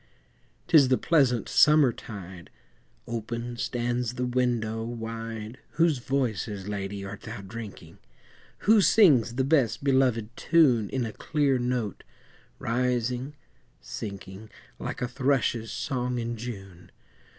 [0.65, 2.47] 'Tis the pleasant summertide,
[3.05, 7.99] Open stands the window wide Whose voices, Lady, art thou drinking?
[8.65, 12.03] Who sings the best belovèd tune In a clear note,
[12.57, 13.35] rising,
[13.79, 16.89] sinking, Like a thrush's song in June?